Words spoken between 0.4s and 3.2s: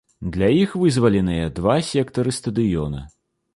іх вызваленыя два сектары стадыёна.